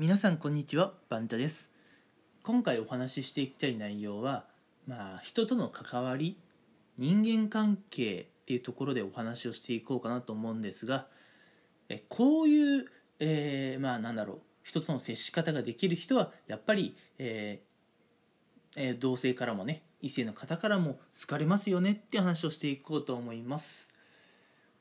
[0.00, 1.74] 皆さんこんにちはバンタです。
[2.42, 4.46] 今回お話ししていきたい内容は
[4.86, 6.38] まあ人との関わり
[6.96, 11.06] 人間関係っていうところでお話をしていこうかなと思うんですが
[11.90, 12.86] えこういう、
[13.18, 23.90] えーまあなんだろう人との接し方ができる人はやっぱり、えーえー同性からもね異性の方からも好かれますよねって話をしていこうと思います、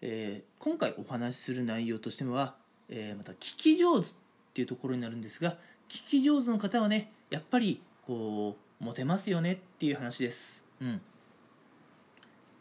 [0.00, 2.54] えー今回お話しする内容としては、
[2.88, 4.21] えまた聞き上手
[4.52, 5.56] っていうところになるんですが
[5.88, 10.66] 聞き上手の方はねやっぱりこうモテますよねっていう話です。
[10.80, 11.00] うん。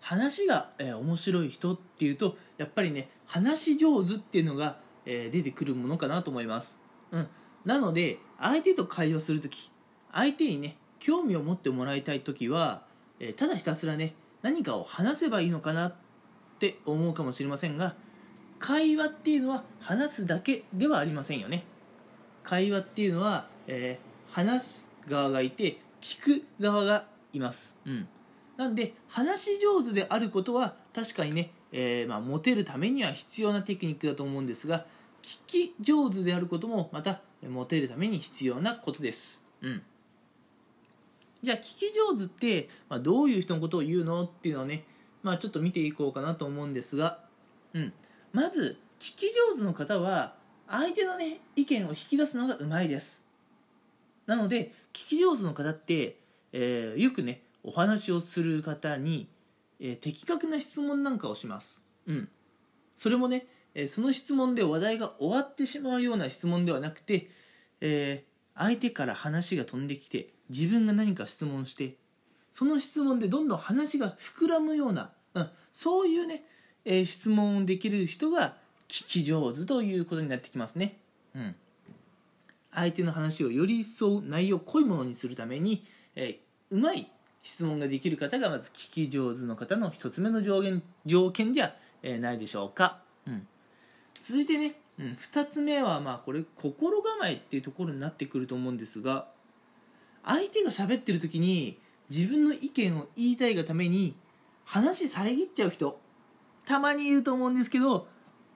[0.00, 6.78] 話が、えー面白い人っていうとやっぱりね話し上手っていうのが、えー出てくるものかなと思います、
[7.12, 7.28] うん、
[7.64, 9.70] なので相手と会話する時
[10.12, 12.82] 相手にね興味を持ってもらいたい時は、
[13.20, 15.94] えーただひたすらね何かを話せばいいのかなっ
[16.58, 17.94] て思うかもしれませんが
[18.58, 21.64] 会話っていうのは話すだけではありませんよね。
[22.48, 28.08] 会話っていうのは、えー話す側がいて聞く側がいます、うん、
[28.56, 34.86] なんで話し上手であることは確かにね、えーまあ、モテるためには必要なテクニックだと思うんですが
[35.22, 39.82] 聞き上手であることもまたモテるために必要なことです、うん、
[41.42, 44.84] じゃあ聞き上手って、まあ、どういう人のことを言うのっていうのをね、
[45.22, 47.20] まあ、ちょっと見ていこうかなと思うんですが、
[47.74, 47.92] うん、
[48.32, 50.34] まず聞き上手の方は
[50.70, 53.24] 相手のね意見を引き出すのがうまいです。
[54.26, 56.18] なので聞き上手の方って、
[56.52, 59.28] えーよくねお話をする方に、
[59.80, 61.82] えー的確な質問なんかをします。
[62.06, 62.28] うん。
[62.94, 67.30] それもね、えーその質問で話題が終わってしまうような質問ではなくて、
[67.80, 68.24] え
[68.54, 71.96] 相手から話が飛んできて自分が何か質問して
[72.50, 76.44] その質問でどんどん話が膨らむような、うん、そういうね、
[76.84, 78.56] え質問をできる人が
[78.88, 80.98] 聞き上手ということになってきますね。
[81.34, 81.54] うん、
[82.72, 85.84] 相手の話をより一層内容濃いものにするために、
[86.16, 87.10] えーうまい
[87.40, 92.98] 質問ができる方がまず聞き上手の方の一つ目の条件条件じゃ、えーないでしょうか。
[93.26, 93.46] うん、
[94.20, 99.28] 続いてね、うん、2つ目はまあこれ心構えっていうところになってくると思うんですが
[100.24, 101.78] 相手が喋ってる時に
[102.10, 104.16] 自分の意見を言いたいがために
[104.64, 105.98] 話遮っちゃう人
[106.66, 108.06] たまにいると思うんですけど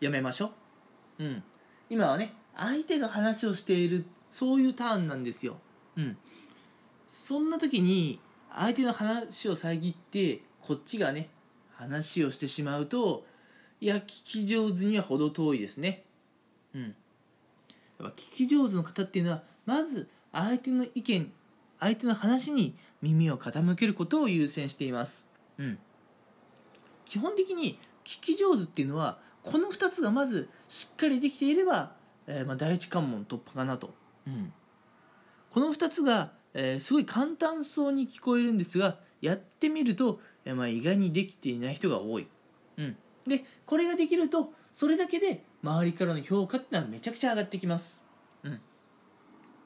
[0.00, 0.52] やめましょ
[1.18, 1.42] う、うん、
[1.90, 5.58] 今はね相手が話をしているそういうターンなんですよ、
[5.96, 6.16] うん、
[7.06, 8.20] そんな時に
[8.54, 11.28] 相手の話を遮ってこっちがね
[11.74, 13.24] 話をしてしまうと
[13.80, 16.02] いや聞き上手には程遠いですね。
[16.74, 16.82] うん。
[16.82, 16.94] やっ
[17.98, 21.32] ぱ聞き上手の方っていうのはまず相手の意見
[21.78, 25.26] 相手の話に耳を傾けることを優先しています。
[25.58, 25.78] うん。
[27.04, 31.92] 基本的に聞き上手っていうのはこの2つがまずしっかりできていれば、
[32.26, 33.94] えーまあ、第一関門突破かなと、
[34.26, 34.52] うん、
[35.50, 42.26] この2つが、えーすごい簡単そうに聞こえるんですがやってみると、えーまあ、意外にできていない人が多い、
[42.76, 42.96] うん、
[43.26, 48.06] でこれができるとそれだけで周りからの評価ってのはめちゃくちゃ上がってきます、
[48.42, 48.60] うん、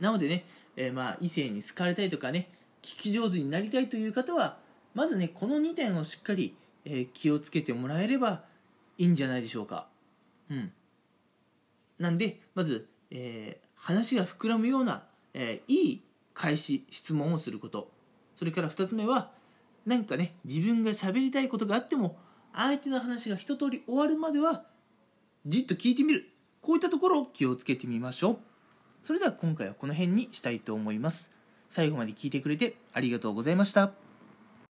[0.00, 0.44] なのでね、
[0.76, 2.50] えーまあ異性に好かれたいとかね
[2.82, 4.58] 聞き上手になりたいという方は
[4.94, 8.44] まずねこの2点をしっかり、えー気をつけてもらえれば
[8.98, 9.88] いいんじゃないでしょうか。
[10.50, 10.72] うん。
[11.98, 16.02] なんでまず、えー話が膨らむような、えーいい
[16.34, 17.90] 開始質問をすること。
[18.36, 19.30] それから2つ目は
[19.84, 22.18] 何かね自分が喋りたいことがあっても
[22.52, 24.64] 相手の話が一通り終わるまでは
[25.46, 26.30] じっと聞いてみる。
[26.62, 28.38] こういったところを気をつけてみましょう。
[29.04, 31.30] それでは今回はこの辺にしたいと思います。
[31.68, 34.05] 最後まで聞いてくれてありがとうございました。